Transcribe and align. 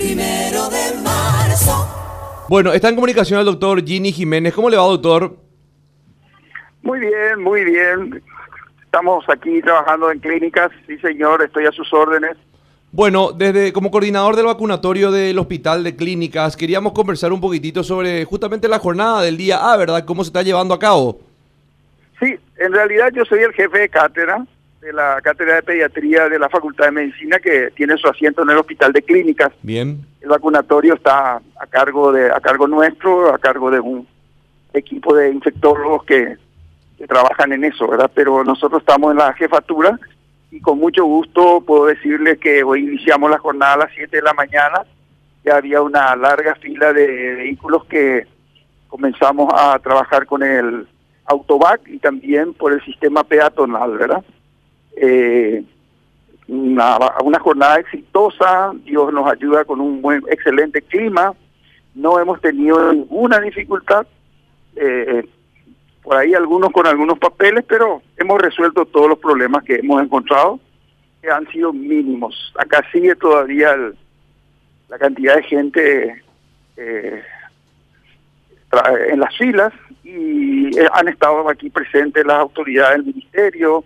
Primero 0.00 0.70
de 0.70 0.98
marzo. 1.04 2.46
Bueno, 2.48 2.72
está 2.72 2.88
en 2.88 2.94
comunicación 2.94 3.38
el 3.38 3.44
doctor 3.44 3.84
Ginny 3.84 4.12
Jiménez. 4.12 4.54
¿Cómo 4.54 4.70
le 4.70 4.78
va, 4.78 4.84
doctor? 4.84 5.36
Muy 6.82 7.00
bien, 7.00 7.42
muy 7.42 7.66
bien. 7.66 8.22
Estamos 8.82 9.26
aquí 9.28 9.60
trabajando 9.60 10.10
en 10.10 10.18
clínicas. 10.20 10.70
Sí, 10.86 10.96
señor, 11.00 11.42
estoy 11.42 11.66
a 11.66 11.72
sus 11.72 11.92
órdenes. 11.92 12.38
Bueno, 12.92 13.32
desde 13.32 13.74
como 13.74 13.90
coordinador 13.90 14.36
del 14.36 14.46
vacunatorio 14.46 15.10
del 15.10 15.38
Hospital 15.38 15.84
de 15.84 15.94
Clínicas, 15.94 16.56
queríamos 16.56 16.94
conversar 16.94 17.30
un 17.34 17.40
poquitito 17.42 17.84
sobre 17.84 18.24
justamente 18.24 18.68
la 18.68 18.78
jornada 18.78 19.20
del 19.20 19.36
día 19.36 19.70
A, 19.70 19.76
¿verdad? 19.76 20.06
¿Cómo 20.06 20.24
se 20.24 20.28
está 20.28 20.40
llevando 20.40 20.72
a 20.72 20.78
cabo? 20.78 21.20
Sí, 22.18 22.38
en 22.56 22.72
realidad 22.72 23.10
yo 23.12 23.26
soy 23.26 23.40
el 23.40 23.52
jefe 23.52 23.80
de 23.80 23.88
cátedra 23.90 24.46
de 24.80 24.92
la 24.92 25.20
cátedra 25.22 25.56
de 25.56 25.62
pediatría 25.62 26.28
de 26.28 26.38
la 26.38 26.48
Facultad 26.48 26.86
de 26.86 26.92
Medicina 26.92 27.38
que 27.38 27.70
tiene 27.72 27.96
su 27.98 28.08
asiento 28.08 28.42
en 28.42 28.50
el 28.50 28.58
Hospital 28.58 28.92
de 28.92 29.02
Clínicas. 29.02 29.52
Bien. 29.62 30.06
El 30.20 30.30
vacunatorio 30.30 30.94
está 30.94 31.36
a 31.36 31.66
cargo 31.68 32.12
de 32.12 32.30
a 32.30 32.40
cargo 32.40 32.66
nuestro, 32.66 33.32
a 33.34 33.38
cargo 33.38 33.70
de 33.70 33.80
un 33.80 34.06
equipo 34.72 35.14
de 35.14 35.30
infectólogos 35.30 36.04
que, 36.04 36.36
que 36.96 37.06
trabajan 37.06 37.52
en 37.52 37.64
eso, 37.64 37.88
¿verdad? 37.88 38.10
Pero 38.14 38.42
nosotros 38.42 38.80
estamos 38.80 39.10
en 39.10 39.18
la 39.18 39.34
jefatura 39.34 39.98
y 40.50 40.60
con 40.60 40.78
mucho 40.78 41.04
gusto 41.04 41.60
puedo 41.60 41.86
decirles 41.86 42.38
que 42.38 42.62
hoy 42.64 42.84
iniciamos 42.84 43.30
la 43.30 43.38
jornada 43.38 43.74
a 43.74 43.78
las 43.78 43.92
7 43.94 44.16
de 44.16 44.22
la 44.22 44.32
mañana. 44.32 44.84
Ya 45.44 45.56
había 45.56 45.82
una 45.82 46.16
larga 46.16 46.54
fila 46.54 46.92
de 46.92 47.06
vehículos 47.34 47.84
que 47.84 48.26
comenzamos 48.88 49.52
a 49.54 49.78
trabajar 49.78 50.26
con 50.26 50.42
el 50.42 50.86
autobac 51.26 51.86
y 51.86 51.98
también 51.98 52.54
por 52.54 52.72
el 52.72 52.82
sistema 52.84 53.24
peatonal, 53.24 53.96
¿verdad? 53.98 54.24
Eh, 55.02 55.64
una, 56.48 56.98
una 57.24 57.38
jornada 57.38 57.76
exitosa, 57.76 58.72
Dios 58.84 59.12
nos 59.14 59.30
ayuda 59.30 59.64
con 59.64 59.80
un 59.80 60.02
buen, 60.02 60.22
excelente 60.28 60.82
clima, 60.82 61.32
no 61.94 62.18
hemos 62.18 62.40
tenido 62.40 62.92
ninguna 62.92 63.40
dificultad, 63.40 64.06
eh, 64.76 65.26
por 66.02 66.16
ahí 66.16 66.34
algunos 66.34 66.70
con 66.70 66.86
algunos 66.86 67.18
papeles, 67.18 67.64
pero 67.66 68.02
hemos 68.16 68.40
resuelto 68.40 68.84
todos 68.84 69.08
los 69.08 69.18
problemas 69.18 69.64
que 69.64 69.76
hemos 69.76 70.02
encontrado, 70.02 70.60
que 71.22 71.30
han 71.30 71.46
sido 71.48 71.72
mínimos. 71.72 72.52
Acá 72.58 72.84
sigue 72.92 73.14
todavía 73.14 73.74
la 74.88 74.98
cantidad 74.98 75.36
de 75.36 75.42
gente 75.44 76.22
eh, 76.76 77.22
en 79.08 79.20
las 79.20 79.36
filas 79.36 79.72
y 80.04 80.78
eh, 80.78 80.88
han 80.92 81.08
estado 81.08 81.48
aquí 81.48 81.70
presentes 81.70 82.24
las 82.26 82.38
autoridades 82.38 82.98
del 82.98 83.14
ministerio, 83.14 83.84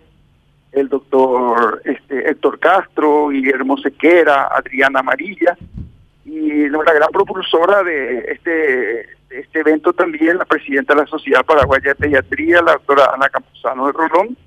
el 0.75 0.89
doctor 0.89 1.81
este, 1.85 2.29
Héctor 2.29 2.59
Castro, 2.59 3.29
Guillermo 3.29 3.77
Sequera, 3.77 4.49
Adriana 4.51 4.99
Amarilla, 4.99 5.57
y 6.25 6.67
la 6.69 6.83
gran 6.83 7.09
propulsora 7.11 7.83
de 7.83 8.19
este, 8.31 9.01
este 9.29 9.59
evento 9.59 9.93
también, 9.93 10.37
la 10.37 10.45
presidenta 10.45 10.93
de 10.93 11.01
la 11.01 11.07
Sociedad 11.07 11.45
Paraguaya 11.45 11.89
de 11.89 11.95
Pediatría, 11.95 12.61
la 12.61 12.73
doctora 12.73 13.11
Ana 13.13 13.29
Campuzano 13.29 13.87
de 13.87 13.93
Rolón. 13.93 14.37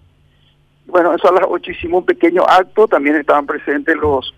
Bueno, 0.87 1.15
eso 1.15 1.29
a 1.29 1.33
las 1.33 1.45
ocho 1.49 1.71
hicimos 1.71 2.01
un 2.01 2.07
pequeño 2.07 2.43
acto, 2.43 2.89
también 2.89 3.17
estaban 3.17 3.47
presentes 3.47 3.97
los 3.97 4.35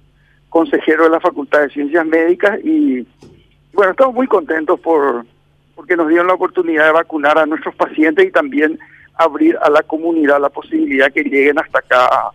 consejeros 0.49 1.07
de 1.07 1.11
la 1.11 1.21
Facultad 1.21 1.63
de 1.63 1.71
Ciencias 1.71 2.07
Médicas 2.07 2.59
y 2.65 3.07
bueno, 3.73 3.93
estamos 3.93 4.15
muy 4.15 4.27
contentos 4.27 4.79
por 4.81 5.25
porque 5.75 5.97
nos 5.97 6.09
dieron 6.09 6.27
la 6.27 6.35
oportunidad 6.35 6.87
de 6.87 6.93
vacunar 6.93 7.39
a 7.39 7.47
nuestros 7.47 7.75
pacientes 7.75 8.27
y 8.27 8.31
también 8.31 8.79
abrir 9.25 9.57
a 9.63 9.69
la 9.71 9.83
comunidad 9.83 10.41
la 10.41 10.49
posibilidad 10.51 11.13
que 11.13 11.23
lleguen 11.23 11.59
hasta 11.59 11.79
acá 11.81 12.07
a, 12.07 12.31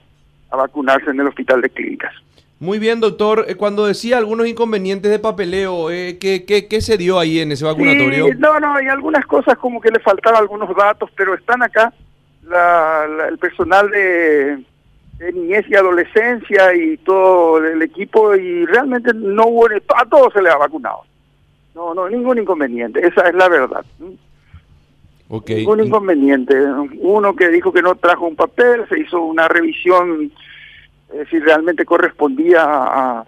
a 0.52 0.56
vacunarse 0.56 1.10
en 1.10 1.20
el 1.20 1.28
Hospital 1.28 1.62
de 1.62 1.70
Clínicas. 1.70 2.14
Muy 2.60 2.80
bien, 2.80 3.02
doctor. 3.02 3.46
Eh, 3.48 3.56
Cuando 3.56 3.86
decía 3.86 4.18
algunos 4.18 4.48
inconvenientes 4.48 5.12
de 5.12 5.20
papeleo, 5.20 5.92
eh, 5.92 6.18
¿qué, 6.20 6.46
qué, 6.46 6.68
qué 6.68 6.80
se 6.82 6.98
dio 6.98 7.20
ahí 7.20 7.40
en 7.40 7.52
ese 7.52 7.66
vacunatorio? 7.66 8.28
Sí, 8.28 8.32
no, 8.38 8.60
no, 8.60 8.76
hay 8.76 8.88
algunas 8.88 9.26
cosas 9.26 9.58
como 9.58 9.82
que 9.82 9.92
le 9.92 10.00
faltaban 10.00 10.40
algunos 10.42 10.74
datos, 10.76 11.10
pero 11.18 11.34
están 11.34 11.62
acá 11.64 11.94
la- 12.44 13.08
la- 13.08 13.28
el 13.28 13.38
personal 13.38 13.90
de, 13.90 14.64
de 15.18 15.34
niñez 15.34 15.66
y 15.68 15.76
adolescencia 15.76 16.74
y 16.76 16.96
todo 16.98 17.58
el 17.58 17.82
equipo 17.82 18.36
y 18.36 18.66
realmente 18.66 19.12
no 19.14 19.48
hubo, 19.48 19.68
a 19.96 20.06
todos 20.06 20.32
se 20.34 20.42
les 20.42 20.54
ha 20.54 20.58
vacunado. 20.58 21.00
No, 21.74 21.94
no, 21.94 22.08
ningún 22.08 22.38
inconveniente, 22.40 23.06
esa 23.06 23.28
es 23.28 23.36
la 23.36 23.50
verdad. 23.50 23.84
Ok. 25.30 25.50
Ningún 25.50 25.86
inconveniente. 25.86 26.56
Uno 27.00 27.36
que 27.36 27.50
dijo 27.50 27.74
que 27.74 27.82
no 27.82 27.96
trajo 27.96 28.28
un 28.28 28.36
papel, 28.36 28.88
se 28.90 29.00
hizo 29.00 29.22
una 29.22 29.48
revisión 29.48 30.32
eh, 31.14 31.26
si 31.30 31.40
realmente 31.40 31.86
correspondía 31.86 32.64
a, 32.64 33.26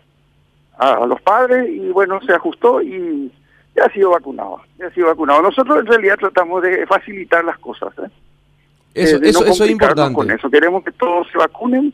los 1.07 1.19
padres 1.21 1.67
y 1.69 1.89
bueno, 1.89 2.19
se 2.21 2.33
ajustó 2.33 2.83
y 2.83 3.31
ya 3.75 3.85
ha 3.85 3.91
sido 3.91 4.11
vacunado. 4.11 4.61
Ya 4.77 4.87
ha 4.87 4.93
sido 4.93 5.07
vacunado. 5.07 5.41
Nosotros 5.41 5.79
en 5.79 5.87
realidad 5.87 6.17
tratamos 6.19 6.61
de 6.61 6.85
facilitar 6.85 7.43
las 7.43 7.57
cosas. 7.57 7.91
¿eh? 7.97 8.09
Eso, 8.93 9.15
Eh, 9.15 9.19
de 9.19 9.29
eso, 9.29 9.41
no 9.41 9.47
eso 9.47 9.63
es 9.63 9.71
importante. 9.71 10.13
Con 10.13 10.29
eso 10.29 10.49
queremos 10.51 10.83
que 10.83 10.91
todos 10.91 11.27
se 11.31 11.37
vacunen 11.39 11.91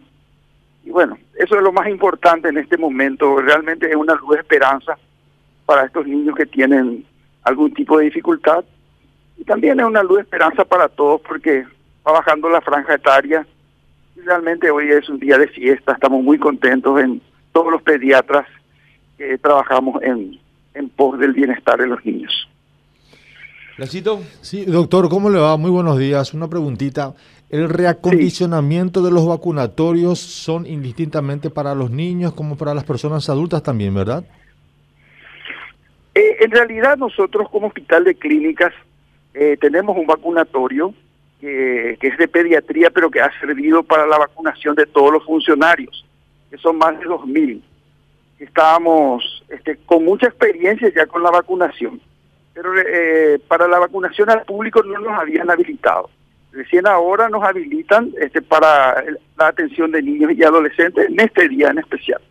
y 0.84 0.90
bueno, 0.90 1.18
eso 1.36 1.56
es 1.56 1.62
lo 1.62 1.72
más 1.72 1.88
importante 1.88 2.50
en 2.50 2.58
este 2.58 2.78
momento. 2.78 3.38
Realmente 3.38 3.90
es 3.90 3.96
una 3.96 4.16
luz 4.16 4.32
de 4.32 4.42
esperanza 4.42 4.98
para 5.66 5.86
estos 5.86 6.06
niños 6.06 6.36
que 6.36 6.46
tienen 6.46 7.06
algún 7.44 7.74
tipo 7.74 7.98
de 7.98 8.06
dificultad 8.06 8.66
y 9.38 9.44
también 9.44 9.80
es 9.80 9.86
una 9.86 10.04
luz 10.04 10.18
de 10.18 10.24
esperanza 10.24 10.66
para 10.66 10.88
todos 10.88 11.22
porque 11.22 11.66
va 12.06 12.14
bajando 12.14 12.50
la 12.50 12.62
franja 12.62 12.96
etaria 12.96 13.46
y 14.16 14.22
realmente 14.22 14.70
hoy 14.70 14.90
es 14.92 15.10
un 15.10 15.20
día 15.20 15.38
de 15.38 15.48
fiesta, 15.48 15.94
estamos 15.94 16.24
muy 16.24 16.38
contentos 16.38 17.00
en 17.02 17.22
todos 17.52 17.72
los 17.72 17.82
pediatras 17.82 18.46
que 19.18 19.38
trabajamos 19.38 20.02
en, 20.04 20.40
en 20.74 20.90
pos 20.90 21.20
del 21.20 21.34
bienestar 21.34 21.80
de 21.80 21.88
los 21.88 22.04
niños. 22.06 22.48
¿Lacito? 23.78 24.22
Sí, 24.42 24.66
doctor, 24.66 25.10
¿cómo 25.10 25.32
le 25.32 25.40
va? 25.40 25.58
Muy 25.58 25.72
buenos 25.72 25.98
días. 25.98 26.34
Una 26.36 26.48
preguntita. 26.48 27.16
¿El 27.50 27.70
reacondicionamiento 27.70 29.02
de 29.02 29.12
los 29.12 29.28
vacunatorios 29.28 30.20
son 30.20 30.68
indistintamente 30.68 31.50
para 31.50 31.74
los 31.74 31.90
niños 31.90 32.34
como 32.34 32.56
para 32.56 32.74
las 32.74 32.84
personas 32.84 33.30
adultas 33.30 33.64
también, 33.64 33.94
verdad? 33.96 34.26
Eh, 36.14 36.38
en 36.42 36.52
realidad 36.52 36.98
nosotros 36.98 37.50
como 37.50 37.68
hospital 37.68 38.04
de 38.04 38.16
clínicas 38.16 38.74
eh, 39.34 39.58
tenemos 39.60 39.98
un 39.98 40.06
vacunatorio 40.08 40.94
que, 41.40 41.98
es 42.00 42.18
de 42.18 42.28
pediatría, 42.28 42.90
pero 42.90 43.12
que 43.12 43.20
ha 43.20 43.30
servido 43.40 43.84
para 43.84 44.08
la 44.08 44.18
vacunación 44.18 44.76
de 44.76 44.86
todos 44.86 45.12
los 45.12 45.26
funcionarios, 45.26 46.06
que 46.50 46.58
son 46.58 46.78
más 46.78 46.98
de 47.00 47.06
2.000. 47.06 47.62
Estábamos 48.40 49.44
este, 49.50 49.78
con 49.86 50.06
mucha 50.06 50.28
experiencia 50.28 50.92
ya 50.96 51.06
con 51.06 51.22
la 51.24 51.32
vacunación, 51.32 52.00
pero 52.54 52.72
eh, 52.80 53.40
para 53.48 53.68
la 53.68 53.80
vacunación 53.80 54.30
al 54.30 54.44
público 54.44 54.84
no 54.84 55.00
nos 55.00 55.20
habían 55.20 55.50
habilitado. 55.50 56.10
Recién 56.52 56.86
ahora 56.88 57.30
nos 57.30 57.44
habilitan 57.44 58.12
este, 58.20 58.42
para 58.42 59.04
la 59.38 59.48
atención 59.48 59.92
de 59.92 60.02
niños 60.02 60.32
y 60.34 60.44
adolescentes 60.44 61.10
en 61.10 61.20
este 61.20 61.50
día 61.50 61.70
en 61.70 61.80
especial 61.80 62.22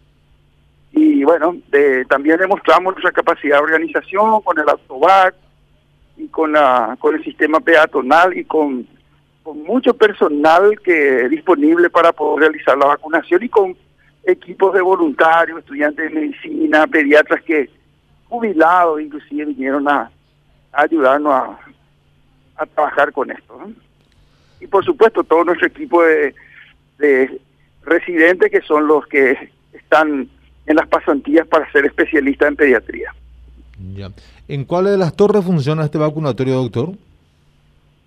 y 0.94 1.24
bueno, 1.24 1.56
de- 1.70 2.04
también 2.04 2.36
demostramos 2.38 2.92
nuestra 2.94 3.12
capacidad 3.12 3.56
de 3.56 3.62
organización 3.62 4.42
con 4.42 4.58
el 4.58 4.68
autobac 4.68 5.34
y 6.16 6.28
con 6.28 6.52
la 6.52 6.96
con 6.98 7.14
el 7.14 7.24
sistema 7.24 7.60
peatonal 7.60 8.36
y 8.36 8.44
con, 8.44 8.86
con 9.42 9.62
mucho 9.62 9.94
personal 9.94 10.78
que 10.80 11.28
disponible 11.28 11.90
para 11.90 12.12
poder 12.12 12.50
realizar 12.50 12.76
la 12.76 12.86
vacunación 12.86 13.42
y 13.42 13.48
con 13.48 13.76
equipos 14.24 14.72
de 14.74 14.80
voluntarios, 14.80 15.58
estudiantes 15.58 16.12
de 16.12 16.20
medicina, 16.20 16.86
pediatras 16.86 17.42
que 17.42 17.68
jubilados 18.28 19.00
inclusive 19.00 19.46
vinieron 19.46 19.88
a, 19.88 20.10
ayudarnos 20.72 21.32
a, 21.32 21.58
a 22.56 22.66
trabajar 22.66 23.12
con 23.12 23.30
esto. 23.30 23.60
Y 24.60 24.66
por 24.66 24.84
supuesto 24.84 25.24
todo 25.24 25.44
nuestro 25.44 25.66
equipo 25.66 26.02
de, 26.02 26.34
de 26.98 27.40
residentes 27.84 28.50
que 28.50 28.60
son 28.62 28.86
los 28.86 29.06
que 29.06 29.50
están 29.72 30.28
en 30.66 30.76
las 30.76 30.86
pasantías 30.88 31.46
para 31.46 31.70
ser 31.72 31.84
especialistas 31.86 32.48
en 32.48 32.56
pediatría. 32.56 33.12
Ya. 33.94 34.10
¿En 34.48 34.64
cuáles 34.64 34.92
de 34.92 34.98
las 34.98 35.14
torres 35.16 35.44
funciona 35.44 35.84
este 35.84 35.98
vacunatorio, 35.98 36.54
doctor? 36.54 36.90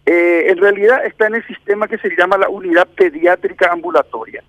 Eh, 0.05 0.45
en 0.49 0.57
realidad 0.57 1.05
está 1.05 1.27
en 1.27 1.35
el 1.35 1.47
sistema 1.47 1.87
que 1.87 1.97
se 1.97 2.09
llama 2.15 2.37
la 2.37 2.47
unidad 2.49 2.87
pediátrica 2.87 3.71
ambulatoria. 3.71 4.43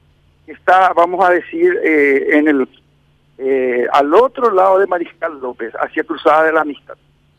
Está, 0.46 0.92
vamos 0.92 1.24
a 1.26 1.30
decir, 1.32 1.74
eh, 1.82 2.38
en 2.38 2.48
el 2.48 2.68
eh, 3.38 3.86
al 3.92 4.14
otro 4.14 4.50
lado 4.50 4.78
de 4.78 4.86
Mariscal 4.86 5.38
López, 5.40 5.72
hacia 5.78 6.04
Cruzada 6.04 6.44
de 6.44 6.52
la 6.52 6.62
Amistad. 6.62 6.96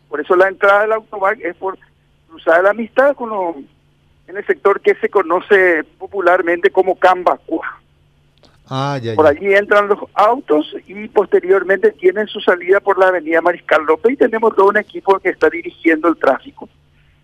Por 0.10 0.20
eso 0.22 0.36
la 0.36 0.48
entrada 0.48 0.82
del 0.82 0.92
autobac 0.94 1.40
es 1.42 1.56
por 1.56 1.78
Cruzada 2.30 2.58
de 2.58 2.64
la 2.64 2.70
Amistad, 2.72 3.16
con 3.16 3.30
lo- 3.30 3.56
en 4.28 4.38
el 4.38 4.46
sector 4.46 4.80
que 4.82 4.94
se 4.96 5.10
conoce 5.10 5.84
popularmente 5.98 6.70
como 6.70 6.96
Cambacua. 7.00 7.82
Ah, 8.70 9.00
ya, 9.02 9.16
Por 9.16 9.26
allí 9.26 9.54
entran 9.54 9.88
los 9.88 10.00
autos 10.14 10.76
y 10.88 11.08
posteriormente 11.08 11.92
tienen 11.92 12.28
su 12.28 12.42
salida 12.42 12.82
por 12.82 13.00
la 13.00 13.08
avenida 13.08 13.42
Mariscal 13.42 13.86
López 13.86 14.14
y 14.14 14.18
tenemos 14.18 14.56
todo 14.56 14.68
un 14.68 14.78
equipo 14.78 15.18
que 15.20 15.30
está 15.30 15.50
dirigiendo 15.50 16.10
el 16.10 16.18
tráfico. 16.18 16.68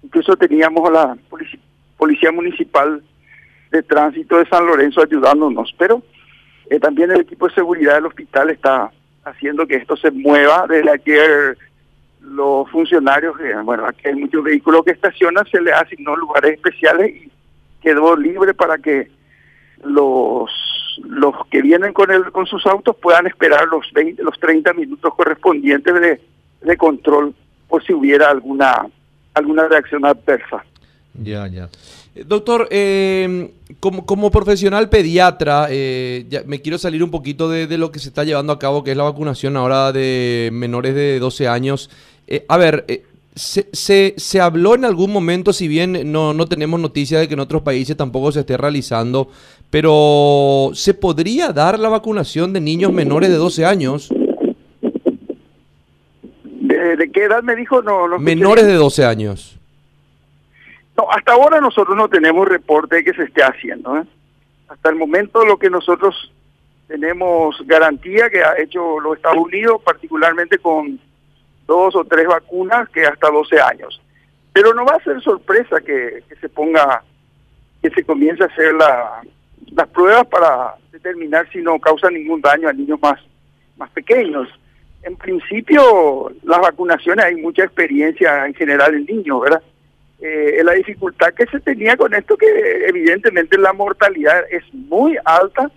Incluso 0.02 0.38
teníamos 0.38 0.90
a 0.90 0.94
la 0.94 1.18
Policía 1.98 2.32
Municipal 2.32 3.04
de 3.72 3.84
Tránsito 3.84 4.38
de 4.38 4.48
San 4.48 4.66
Lorenzo 4.66 5.02
ayudándonos, 5.02 5.74
pero 5.78 6.02
eh, 6.70 6.80
también 6.80 7.12
el 7.12 7.22
equipo 7.22 7.48
de 7.48 7.56
seguridad 7.56 7.96
del 7.96 8.06
hospital 8.06 8.50
está 8.50 8.92
haciendo 9.26 9.68
que 9.68 9.76
esto 9.76 9.98
se 9.98 10.12
mueva. 10.12 10.66
Desde 10.68 10.90
ayer 10.90 11.58
los 12.22 12.70
funcionarios, 12.70 13.38
eh, 13.42 13.54
bueno, 13.64 13.86
aquí 13.86 14.08
hay 14.08 14.16
muchos 14.16 14.44
vehículos 14.44 14.86
que 14.86 14.92
estacionan, 14.92 15.46
se 15.48 15.60
les 15.60 15.74
asignó 15.74 16.16
lugares 16.16 16.54
especiales 16.54 17.10
y 17.10 17.32
quedó 17.82 18.16
libre 18.16 18.54
para 18.54 18.78
que 18.78 19.12
los 19.84 20.50
los 21.00 21.36
que 21.50 21.62
vienen 21.62 21.94
con 21.94 22.12
el 22.12 22.32
con 22.32 22.46
sus 22.46 22.66
autos 22.66 22.96
puedan 23.02 23.28
esperar 23.28 23.68
los 23.68 23.92
20, 23.94 24.22
los 24.24 24.40
30 24.40 24.74
minutos 24.74 25.14
correspondientes 25.16 25.94
de, 25.94 26.22
de 26.62 26.78
control 26.78 27.34
por 27.68 27.84
si 27.84 27.94
hubiera 27.94 28.30
alguna 28.30 28.88
alguna 29.34 29.68
reacción 29.68 30.06
adversa. 30.06 30.64
Ya, 31.16 31.48
ya. 31.48 31.70
Doctor, 32.26 32.68
eh, 32.72 33.52
como, 33.80 34.06
como 34.06 34.32
profesional 34.32 34.90
pediatra, 34.90 35.68
eh, 35.70 36.26
ya 36.30 36.44
me 36.46 36.62
quiero 36.62 36.78
salir 36.78 37.04
un 37.04 37.12
poquito 37.12 37.50
de, 37.50 37.68
de, 37.68 37.78
lo 37.78 37.92
que 37.92 38.00
se 38.00 38.10
está 38.10 38.24
llevando 38.24 38.54
a 38.54 38.60
cabo, 38.60 38.84
que 38.84 38.92
es 38.92 38.98
la 38.98 39.04
vacunación 39.04 39.58
ahora 39.58 39.92
de 39.92 40.50
menores 40.52 40.94
de 40.96 41.20
12 41.20 41.48
años. 41.48 41.90
Eh, 42.28 42.46
a 42.48 42.58
ver, 42.58 42.86
eh, 42.88 43.04
se, 43.36 43.68
se, 43.74 44.14
se, 44.18 44.42
habló 44.42 44.76
en 44.76 44.86
algún 44.86 45.12
momento, 45.12 45.54
si 45.54 45.68
bien 45.68 46.12
no, 46.12 46.34
no 46.34 46.46
tenemos 46.48 46.80
noticia 46.80 47.20
de 47.20 47.28
que 47.28 47.34
en 47.34 47.40
otros 47.40 47.62
países 47.64 47.98
tampoco 47.98 48.32
se 48.32 48.42
esté 48.42 48.58
realizando, 48.58 49.30
pero 49.70 50.70
¿se 50.74 50.94
podría 50.94 51.52
dar 51.52 51.80
la 51.80 51.90
vacunación 51.90 52.54
de 52.54 52.62
niños 52.62 52.94
menores 52.94 53.30
de 53.30 53.36
12 53.36 53.66
años? 53.66 54.10
¿De, 56.44 56.96
de 56.96 57.12
qué 57.12 57.24
edad 57.24 57.42
me 57.44 57.56
dijo? 57.56 57.82
No, 57.82 58.08
no 58.08 58.20
menores 58.20 58.66
de 58.66 58.74
12 58.74 59.06
años. 59.06 59.58
No, 60.96 61.10
hasta 61.10 61.34
ahora 61.34 61.60
nosotros 61.60 61.98
no 61.98 62.08
tenemos 62.08 62.48
reporte 62.48 62.98
de 62.98 63.04
que 63.04 63.14
se 63.14 63.24
esté 63.24 63.42
haciendo. 63.44 63.98
¿eh? 63.98 64.04
Hasta 64.68 64.90
el 64.90 64.96
momento 64.96 65.44
lo 65.44 65.58
que 65.58 65.70
nosotros 65.70 66.32
tenemos 66.88 67.56
garantía 67.66 68.30
que 68.30 68.44
ha 68.44 68.60
hecho 68.60 69.00
los 69.00 69.18
Estados 69.18 69.40
Unidos, 69.44 69.82
particularmente 69.84 70.60
con 70.60 71.00
dos 71.66 71.96
o 71.96 72.04
tres 72.06 72.28
vacunas, 72.28 72.90
que 72.90 73.06
hasta 73.06 73.30
12 73.30 73.60
años. 73.60 74.02
Pero 74.52 74.74
no 74.74 74.86
va 74.86 74.96
a 74.96 75.04
ser 75.04 75.22
sorpresa 75.22 75.82
que, 75.82 76.24
se 76.40 76.50
ponga, 76.50 77.04
que 77.82 77.90
se 77.90 78.04
comience 78.04 78.44
a 78.44 78.48
hacer 78.48 78.74
la, 78.74 79.22
las 79.72 79.88
pruebas 79.88 80.28
para 80.28 80.76
determinar 80.92 81.50
si 81.52 81.60
no 81.60 81.80
causa 81.80 82.10
ningún 82.10 82.42
daño 82.42 82.70
a 82.70 82.74
niños 82.74 83.00
más, 83.02 83.20
más 83.78 83.90
pequeños. 83.92 84.48
En 85.02 85.18
principio, 85.18 86.32
las 86.44 86.60
vacunaciones 86.60 87.26
hay 87.26 87.36
mucha 87.36 87.64
experiencia 87.64 88.46
en 88.46 88.54
general 88.54 88.94
en 88.94 89.06
niños, 89.06 89.42
¿verdad? 89.42 89.62
Eh, 90.20 90.62
la 90.64 90.74
dificultad 90.74 91.34
que 91.34 91.46
se 91.48 91.60
tenía 91.60 91.98
con 91.98 92.14
esto, 92.14 92.38
que 92.38 92.86
evidentemente 92.88 93.58
la 93.58 93.74
mortalidad 93.74 94.44
es 94.50 94.64
muy 94.74 95.18
alta 95.26 95.70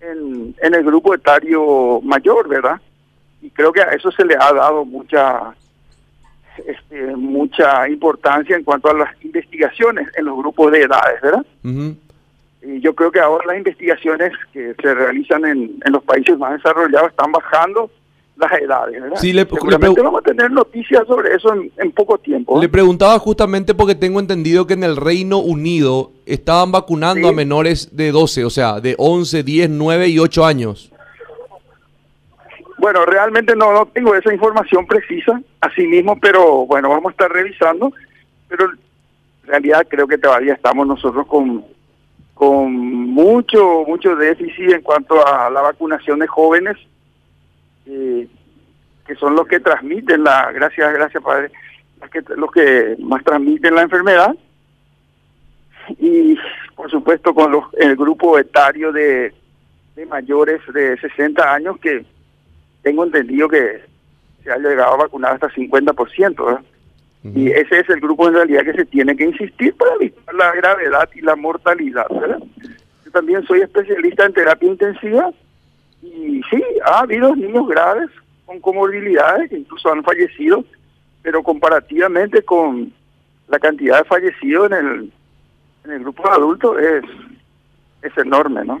en, 0.00 0.54
en 0.62 0.74
el 0.74 0.84
grupo 0.84 1.14
etario 1.14 2.00
mayor, 2.02 2.48
¿verdad? 2.48 2.80
Y 3.42 3.50
creo 3.50 3.72
que 3.72 3.80
a 3.80 3.92
eso 3.92 4.10
se 4.10 4.24
le 4.24 4.34
ha 4.34 4.52
dado 4.52 4.84
mucha 4.84 5.54
este, 6.66 7.16
mucha 7.16 7.88
importancia 7.88 8.56
en 8.56 8.64
cuanto 8.64 8.90
a 8.90 8.94
las 8.94 9.24
investigaciones 9.24 10.08
en 10.16 10.26
los 10.26 10.36
grupos 10.36 10.72
de 10.72 10.82
edades, 10.82 11.20
¿verdad? 11.22 11.46
Uh 11.64 11.68
-huh. 11.68 11.96
Y 12.62 12.80
yo 12.80 12.94
creo 12.94 13.10
que 13.10 13.20
ahora 13.20 13.46
las 13.46 13.56
investigaciones 13.56 14.32
que 14.52 14.74
se 14.74 14.94
realizan 14.94 15.44
en, 15.46 15.80
en 15.84 15.92
los 15.92 16.02
países 16.02 16.36
más 16.38 16.52
desarrollados 16.52 17.10
están 17.10 17.32
bajando 17.32 17.90
las 18.36 18.52
edades, 18.60 19.00
¿verdad? 19.00 19.16
Sí, 19.18 19.32
le, 19.32 19.46
Seguramente 19.46 20.00
le 20.00 20.04
vamos 20.04 20.20
a 20.20 20.24
tener 20.24 20.50
noticias 20.50 21.06
sobre 21.06 21.34
eso 21.34 21.54
en, 21.54 21.70
en 21.78 21.92
poco 21.92 22.18
tiempo. 22.18 22.58
¿eh? 22.58 22.62
Le 22.62 22.68
preguntaba 22.68 23.18
justamente 23.18 23.74
porque 23.74 23.94
tengo 23.94 24.20
entendido 24.20 24.66
que 24.66 24.74
en 24.74 24.84
el 24.84 24.96
Reino 24.96 25.38
Unido 25.38 26.12
estaban 26.26 26.72
vacunando 26.72 27.28
sí. 27.28 27.32
a 27.32 27.36
menores 27.36 27.96
de 27.96 28.10
12, 28.12 28.44
o 28.44 28.50
sea, 28.50 28.80
de 28.80 28.94
11, 28.98 29.42
10, 29.42 29.70
9 29.70 30.08
y 30.08 30.18
8 30.18 30.44
años. 30.44 30.90
Bueno, 32.80 33.04
realmente 33.04 33.54
no, 33.54 33.74
no 33.74 33.84
tengo 33.84 34.14
esa 34.14 34.32
información 34.32 34.86
precisa, 34.86 35.38
así 35.60 35.86
mismo, 35.86 36.18
pero 36.18 36.64
bueno, 36.64 36.88
vamos 36.88 37.08
a 37.08 37.10
estar 37.10 37.30
revisando, 37.30 37.92
pero 38.48 38.70
en 38.70 38.78
realidad 39.44 39.86
creo 39.86 40.08
que 40.08 40.16
todavía 40.16 40.54
estamos 40.54 40.86
nosotros 40.86 41.26
con, 41.26 41.62
con 42.32 42.72
mucho, 42.72 43.84
mucho 43.86 44.16
déficit 44.16 44.70
en 44.70 44.80
cuanto 44.80 45.14
a 45.26 45.50
la 45.50 45.60
vacunación 45.60 46.20
de 46.20 46.26
jóvenes, 46.26 46.78
eh, 47.84 48.26
que 49.06 49.14
son 49.16 49.34
los 49.34 49.46
que 49.46 49.60
transmiten 49.60 50.24
la, 50.24 50.50
gracias, 50.50 50.90
gracias 50.94 51.22
padre, 51.22 51.50
los 52.00 52.10
que, 52.10 52.22
los 52.34 52.50
que 52.50 52.96
más 53.00 53.22
transmiten 53.22 53.74
la 53.74 53.82
enfermedad, 53.82 54.34
y 55.98 56.34
por 56.74 56.90
supuesto 56.90 57.34
con 57.34 57.52
los, 57.52 57.64
el 57.78 57.94
grupo 57.94 58.38
etario 58.38 58.90
de, 58.90 59.34
de 59.96 60.06
mayores 60.06 60.62
de 60.72 60.96
60 60.98 61.52
años 61.52 61.78
que 61.78 62.06
tengo 62.82 63.04
entendido 63.04 63.48
que 63.48 63.82
se 64.42 64.50
ha 64.50 64.56
llegado 64.56 64.94
a 64.94 64.98
vacunar 64.98 65.34
hasta 65.34 65.48
50%, 65.50 66.44
¿verdad? 66.44 66.60
Uh 67.22 67.28
-huh. 67.28 67.36
Y 67.36 67.50
ese 67.50 67.80
es 67.80 67.88
el 67.90 68.00
grupo 68.00 68.28
en 68.28 68.34
realidad 68.34 68.64
que 68.64 68.72
se 68.72 68.86
tiene 68.86 69.14
que 69.16 69.24
insistir 69.24 69.74
para 69.74 69.94
evitar 69.94 70.34
la 70.34 70.52
gravedad 70.54 71.08
y 71.14 71.20
la 71.20 71.36
mortalidad, 71.36 72.06
¿verdad? 72.08 72.40
Yo 73.04 73.10
también 73.10 73.42
soy 73.44 73.60
especialista 73.60 74.24
en 74.24 74.32
terapia 74.32 74.68
intensiva 74.68 75.30
y 76.02 76.40
sí, 76.50 76.62
ha 76.84 77.00
habido 77.00 77.36
niños 77.36 77.68
graves 77.68 78.08
con 78.46 78.60
comorbilidades 78.60 79.50
que 79.50 79.58
incluso 79.58 79.92
han 79.92 80.02
fallecido, 80.02 80.64
pero 81.22 81.42
comparativamente 81.42 82.42
con 82.42 82.92
la 83.48 83.58
cantidad 83.58 83.98
de 83.98 84.04
fallecidos 84.04 84.70
en 84.70 84.76
el, 84.76 85.12
en 85.84 85.90
el 85.90 86.00
grupo 86.00 86.22
de 86.22 86.34
adultos 86.34 86.78
es, 86.80 87.04
es 88.02 88.18
enorme, 88.18 88.64
¿no? 88.64 88.80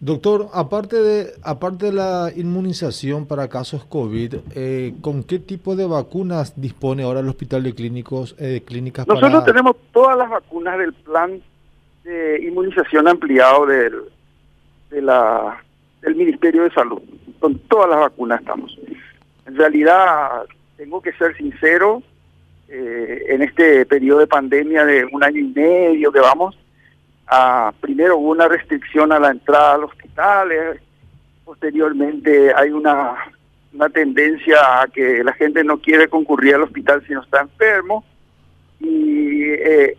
Doctor, 0.00 0.46
aparte 0.52 0.96
de, 0.96 1.32
aparte 1.42 1.86
de 1.86 1.92
la 1.92 2.30
inmunización 2.36 3.26
para 3.26 3.48
casos 3.48 3.84
COVID, 3.84 4.34
eh, 4.54 4.94
¿con 5.00 5.24
qué 5.24 5.40
tipo 5.40 5.74
de 5.74 5.86
vacunas 5.86 6.60
dispone 6.60 7.02
ahora 7.02 7.20
el 7.20 7.28
Hospital 7.28 7.64
de 7.64 7.74
Clínicos, 7.74 8.36
eh, 8.38 8.62
Clínicas 8.64 9.08
Nosotros 9.08 9.44
tenemos 9.44 9.74
todas 9.92 10.16
las 10.16 10.30
vacunas 10.30 10.78
del 10.78 10.92
plan 10.92 11.42
de 12.04 12.42
inmunización 12.46 13.08
ampliado 13.08 13.66
del, 13.66 14.02
de 14.90 15.02
la, 15.02 15.62
del 16.00 16.14
Ministerio 16.14 16.62
de 16.62 16.70
Salud. 16.70 17.02
Con 17.40 17.58
todas 17.60 17.90
las 17.90 17.98
vacunas 17.98 18.40
estamos. 18.40 18.78
En 19.46 19.56
realidad, 19.56 20.44
tengo 20.76 21.02
que 21.02 21.12
ser 21.14 21.36
sincero, 21.36 22.02
eh, 22.68 23.24
en 23.30 23.42
este 23.42 23.84
periodo 23.86 24.20
de 24.20 24.26
pandemia 24.26 24.84
de 24.84 25.06
un 25.10 25.24
año 25.24 25.40
y 25.40 25.44
medio 25.44 26.12
que 26.12 26.20
vamos, 26.20 26.56
Ah, 27.30 27.72
primero 27.80 28.16
hubo 28.16 28.30
una 28.30 28.48
restricción 28.48 29.12
a 29.12 29.18
la 29.18 29.30
entrada 29.30 29.74
a 29.74 29.78
los 29.78 29.90
hospitales, 29.90 30.80
posteriormente 31.44 32.54
hay 32.54 32.70
una, 32.70 33.16
una 33.74 33.88
tendencia 33.90 34.80
a 34.80 34.86
que 34.88 35.22
la 35.22 35.34
gente 35.34 35.62
no 35.62 35.78
quiere 35.78 36.08
concurrir 36.08 36.54
al 36.54 36.62
hospital 36.62 37.04
si 37.06 37.12
no 37.12 37.22
está 37.22 37.42
enfermo 37.42 38.02
y 38.80 39.42
eh, 39.42 39.98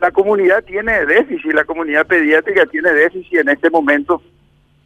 la 0.00 0.12
comunidad 0.12 0.62
tiene 0.62 1.06
déficit, 1.06 1.52
la 1.52 1.64
comunidad 1.64 2.06
pediátrica 2.06 2.66
tiene 2.66 2.92
déficit 2.92 3.38
en 3.38 3.48
este 3.48 3.70
momento. 3.70 4.22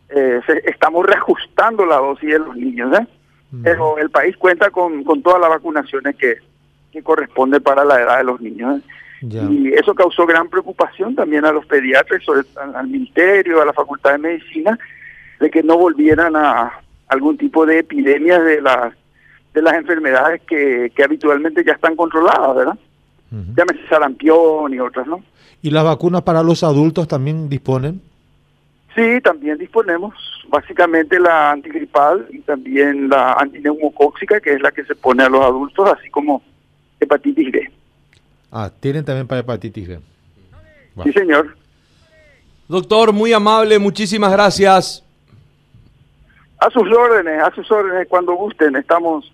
Eh, 0.08 0.40
se, 0.46 0.62
estamos 0.70 1.04
reajustando 1.04 1.84
la 1.84 1.96
dosis 1.96 2.30
de 2.30 2.38
los 2.38 2.56
niños, 2.56 2.98
¿eh? 2.98 3.06
Mm. 3.50 3.62
pero 3.62 3.98
el 3.98 4.10
país 4.10 4.36
cuenta 4.36 4.70
con, 4.70 5.04
con 5.04 5.22
todas 5.22 5.40
las 5.40 5.50
vacunaciones 5.50 6.16
que, 6.16 6.36
que 6.92 7.02
corresponde 7.02 7.60
para 7.60 7.84
la 7.84 8.00
edad 8.00 8.18
de 8.18 8.24
los 8.24 8.40
niños. 8.40 8.78
¿eh? 8.78 8.82
Ya. 9.20 9.42
Y 9.44 9.72
eso 9.74 9.94
causó 9.94 10.26
gran 10.26 10.48
preocupación 10.48 11.14
también 11.14 11.44
a 11.44 11.52
los 11.52 11.66
pediatras, 11.66 12.22
sobre, 12.22 12.42
al 12.56 12.86
ministerio, 12.86 13.60
a 13.60 13.66
la 13.66 13.72
Facultad 13.72 14.12
de 14.12 14.18
Medicina, 14.18 14.78
de 15.40 15.50
que 15.50 15.62
no 15.62 15.76
volvieran 15.76 16.36
a 16.36 16.72
algún 17.08 17.36
tipo 17.36 17.66
de 17.66 17.80
epidemias 17.80 18.44
de 18.44 18.60
las 18.60 18.94
de 19.54 19.62
las 19.62 19.74
enfermedades 19.74 20.42
que, 20.42 20.92
que 20.94 21.02
habitualmente 21.02 21.64
ya 21.64 21.72
están 21.72 21.96
controladas, 21.96 22.54
¿verdad? 22.54 22.78
Uh 23.32 23.36
-huh. 23.36 23.56
Llámese 23.56 23.88
sarampión 23.88 24.72
y 24.72 24.78
otras, 24.78 25.06
¿no? 25.06 25.22
¿Y 25.62 25.70
las 25.70 25.84
vacunas 25.84 26.22
para 26.22 26.42
los 26.42 26.62
adultos 26.62 27.08
también 27.08 27.48
disponen? 27.48 28.00
Sí, 28.94 29.20
también 29.22 29.58
disponemos. 29.58 30.14
Básicamente 30.48 31.18
la 31.18 31.50
antigripal 31.50 32.26
y 32.30 32.40
también 32.40 33.08
la 33.08 33.32
antineumocóxica, 33.32 34.40
que 34.40 34.54
es 34.54 34.60
la 34.60 34.70
que 34.70 34.84
se 34.84 34.94
pone 34.94 35.22
a 35.24 35.28
los 35.28 35.44
adultos, 35.44 35.92
así 35.98 36.08
como 36.10 36.42
hepatitis 37.00 37.50
B. 37.52 37.70
Ah, 38.50 38.70
tienen 38.80 39.04
también 39.04 39.26
para 39.26 39.40
hepatitis 39.40 39.88
B. 39.88 40.00
Sí, 41.04 41.12
señor. 41.12 41.56
Doctor, 42.66 43.12
muy 43.12 43.32
amable, 43.32 43.78
muchísimas 43.78 44.32
gracias. 44.32 45.04
A 46.58 46.70
sus 46.70 46.90
órdenes, 46.90 47.42
a 47.42 47.54
sus 47.54 47.70
órdenes, 47.70 48.08
cuando 48.08 48.34
gusten. 48.34 48.76
Estamos 48.76 49.32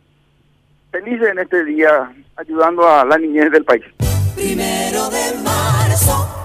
felices 0.90 1.28
en 1.28 1.38
este 1.38 1.64
día 1.64 2.12
ayudando 2.36 2.86
a 2.86 3.04
la 3.04 3.16
niñez 3.18 3.50
del 3.50 3.64
país. 3.64 3.84
Primero 4.36 5.08
de 5.10 5.42
marzo. 5.42 6.43